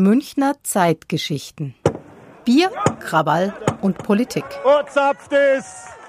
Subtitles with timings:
[0.00, 1.74] Münchner Zeitgeschichten.
[2.44, 4.44] Bier, Krawall und Politik.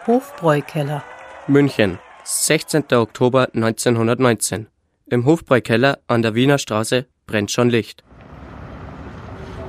[0.06, 1.04] Hofbräukeller.
[1.48, 2.84] München, 16.
[2.94, 4.68] Oktober 1919.
[5.08, 8.04] Im Hofbräukeller an der Wiener Straße brennt schon Licht.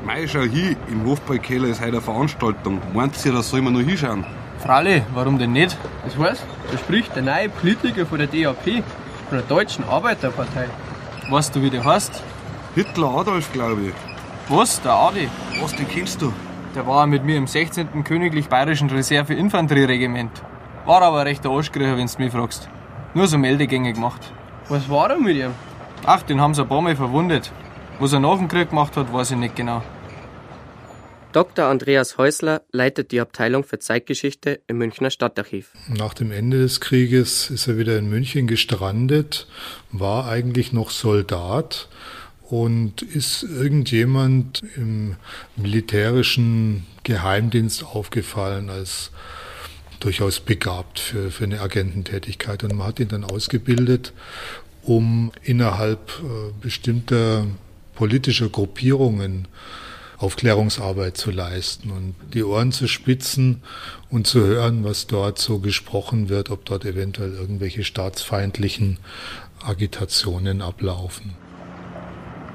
[0.05, 2.79] Mei, schau hin, im Hofbräukeller ist heute eine Veranstaltung.
[2.93, 4.27] Meint ihr, da soll man noch hinschauen?
[4.59, 5.79] Fralli, warum denn nicht?
[6.05, 8.85] Das heißt, da spricht der neue Politiker von der DAP,
[9.31, 10.69] von der Deutschen Arbeiterpartei.
[11.31, 12.23] Weißt du, wie der heißt?
[12.75, 14.10] Hitler Adolf, glaube ich.
[14.53, 14.83] Was?
[14.83, 15.29] Der Adi?
[15.61, 16.33] Was, den kennst du?
[16.75, 18.03] Der war mit mir im 16.
[18.03, 20.33] Königlich Bayerischen Reserve Infanterieregiment.
[20.87, 22.69] War aber recht der Arschkriecher, wenn du mich fragst.
[23.15, 24.21] Nur so Meldegänge gemacht.
[24.69, 25.53] Was war er mit ihm?
[26.05, 27.53] Ach, den haben sie ein paar Mal verwundet.
[28.01, 29.85] Was er nach dem Krieg gemacht hat, weiß ich nicht genau.
[31.31, 31.67] Dr.
[31.67, 35.71] Andreas Häusler leitet die Abteilung für Zeitgeschichte im Münchner Stadtarchiv.
[35.87, 39.47] Nach dem Ende des Krieges ist er wieder in München gestrandet,
[39.93, 41.89] war eigentlich noch Soldat
[42.51, 45.17] und ist irgendjemand im
[45.55, 49.13] militärischen Geheimdienst aufgefallen als
[50.01, 52.65] durchaus begabt für, für eine Agententätigkeit.
[52.65, 54.13] Und man hat ihn dann ausgebildet,
[54.83, 57.47] um innerhalb äh, bestimmter
[57.95, 59.47] politischer Gruppierungen
[60.19, 63.63] Aufklärungsarbeit zu leisten und die Ohren zu spitzen
[64.11, 68.99] und zu hören, was dort so gesprochen wird, ob dort eventuell irgendwelche staatsfeindlichen
[69.63, 71.33] Agitationen ablaufen.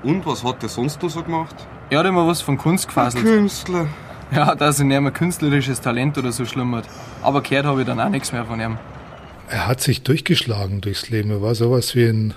[0.05, 1.55] Und was hat der sonst noch so gemacht?
[1.89, 3.23] Er hat immer was von Kunst gefaselt.
[3.23, 3.87] Künstler.
[4.31, 6.85] Ja, dass er nicht mehr künstlerisches Talent oder so schlummert.
[7.23, 8.77] Aber gehört habe ich dann auch nichts mehr von ihm.
[9.49, 11.31] Er hat sich durchgeschlagen durchs Leben.
[11.31, 12.35] Er war sowas wie ein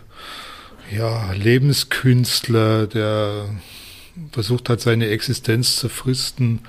[0.90, 3.44] ja, Lebenskünstler, der
[4.32, 6.60] versucht hat, seine Existenz zu fristen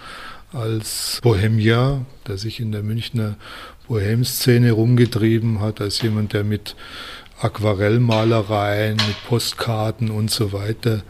[0.52, 3.36] als Bohemier, der sich in der Münchner
[3.88, 6.76] Bohemszene rumgetrieben hat, als jemand, der mit
[7.42, 11.02] Aquarellmalereien, mit Postkarten und so weiter,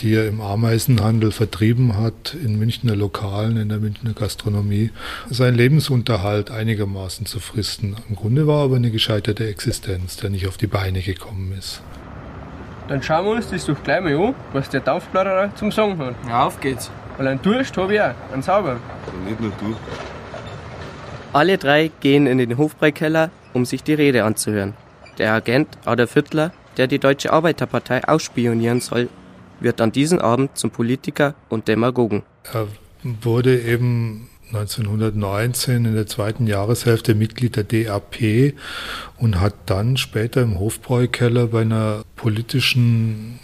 [0.00, 4.90] die er im Ameisenhandel vertrieben hat, in Münchner Lokalen, in der Münchner Gastronomie,
[5.28, 7.96] seinen Lebensunterhalt einigermaßen zu fristen.
[8.08, 11.82] Im Grunde war aber eine gescheiterte Existenz, der nicht auf die Beine gekommen ist.
[12.88, 16.14] Dann schauen wir uns das doch gleich mal an, was der Dampfblader zum Sagen hat.
[16.26, 16.90] Ja, auf geht's.
[17.18, 18.78] Weil einen Durst habe ich auch, einen sauber.
[19.26, 19.76] Nicht nur du.
[21.32, 24.72] Alle drei gehen in den Hofbräukeller, um sich die Rede anzuhören.
[25.18, 29.08] Der Agent Adolf Hitler, der die Deutsche Arbeiterpartei ausspionieren soll,
[29.58, 32.22] wird an diesem Abend zum Politiker und Demagogen.
[32.52, 32.68] Er
[33.02, 38.54] wurde eben 1919 in der zweiten Jahreshälfte Mitglied der DAP
[39.18, 43.40] und hat dann später im Hofbräukeller bei einer politischen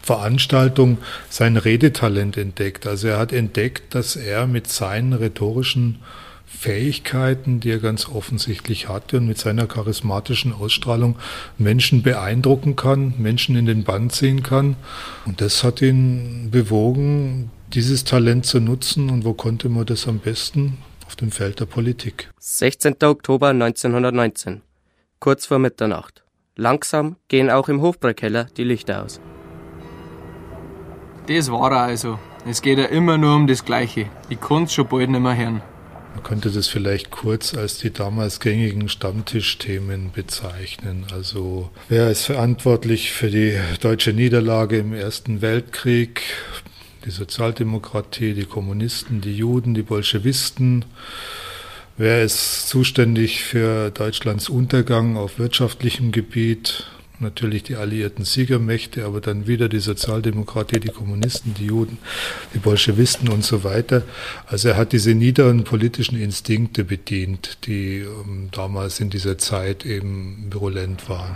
[0.00, 2.86] Veranstaltung sein Redetalent entdeckt.
[2.86, 5.98] Also er hat entdeckt, dass er mit seinen rhetorischen
[6.50, 11.16] Fähigkeiten, die er ganz offensichtlich hatte und mit seiner charismatischen Ausstrahlung
[11.56, 14.76] Menschen beeindrucken kann, Menschen in den Bann ziehen kann.
[15.24, 19.08] Und das hat ihn bewogen, dieses Talent zu nutzen.
[19.08, 20.78] Und wo konnte man das am besten?
[21.06, 22.30] Auf dem Feld der Politik.
[22.38, 22.96] 16.
[23.04, 24.60] Oktober 1919.
[25.18, 26.24] Kurz vor Mitternacht.
[26.56, 29.20] Langsam gehen auch im Hofbräukeller die Lichter aus.
[31.26, 32.18] Das war er also.
[32.46, 34.06] Es geht ja immer nur um das Gleiche.
[34.28, 35.62] Ich kann's schon bald nicht mehr hören.
[36.14, 41.06] Man könnte das vielleicht kurz als die damals gängigen Stammtischthemen bezeichnen.
[41.12, 46.22] Also wer ist verantwortlich für die deutsche Niederlage im Ersten Weltkrieg?
[47.04, 50.84] Die Sozialdemokratie, die Kommunisten, die Juden, die Bolschewisten.
[51.96, 56.86] Wer ist zuständig für Deutschlands Untergang auf wirtschaftlichem Gebiet?
[57.20, 61.98] Natürlich die alliierten Siegermächte, aber dann wieder die Sozialdemokratie, die Kommunisten, die Juden,
[62.54, 64.02] die Bolschewisten und so weiter.
[64.46, 70.46] Also er hat diese niederen politischen Instinkte bedient, die ähm, damals in dieser Zeit eben
[70.50, 71.34] virulent waren.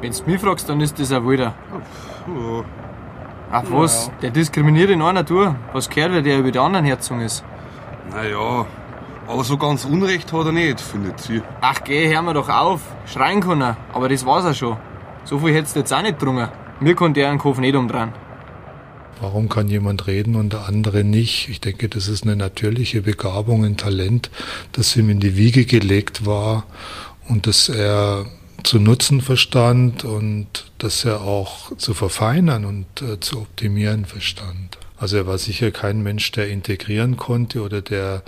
[0.00, 1.54] Wenn du mich fragst, dann ist das ein Wilder.
[3.50, 5.56] Ach was, der diskriminiert in einer Tour.
[5.72, 7.44] Was gehört, weil der über die anderen herzogen ist?
[8.10, 8.66] Naja,
[9.26, 11.42] aber so ganz Unrecht hat er nicht, findet sie.
[11.60, 12.80] Ach geh, hör mir doch auf.
[13.06, 14.76] Schreien kann er, aber das war's auch schon.
[15.24, 16.48] So viel hättest du jetzt auch nicht drungen.
[16.80, 18.12] Mir konnte er einen Kopf nicht umdrehen.
[19.20, 21.48] Warum kann jemand reden und der andere nicht?
[21.48, 24.30] Ich denke, das ist eine natürliche Begabung, ein Talent,
[24.72, 26.64] das ihm in die Wiege gelegt war
[27.26, 28.26] und das er
[28.62, 34.78] zu nutzen verstand und das er auch zu verfeinern und äh, zu optimieren verstand.
[34.98, 38.22] Also er war sicher kein Mensch, der integrieren konnte oder der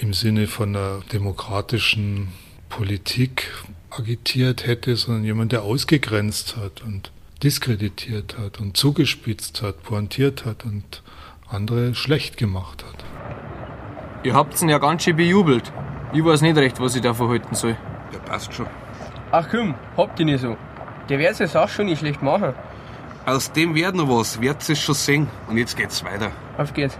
[0.00, 2.28] im Sinne von einer demokratischen
[2.68, 3.50] Politik
[3.90, 7.12] agitiert hätte, sondern jemand, der ausgegrenzt hat und
[7.42, 11.02] diskreditiert hat und zugespitzt hat, pointiert hat und
[11.48, 13.04] andere schlecht gemacht hat.
[14.22, 15.72] Ihr habt's ihn ja ganz schön bejubelt.
[16.12, 17.76] Ich weiß nicht recht, was ich davon halten soll.
[18.12, 18.66] Der passt schon.
[19.32, 20.56] Ach komm, habt ihr nicht so.
[21.08, 22.54] Der wird seine Sache schon nicht schlecht machen.
[23.26, 25.28] Aus dem wird noch was, werdet ihr schon sehen.
[25.48, 26.32] Und jetzt geht's weiter.
[26.58, 26.98] Auf geht's.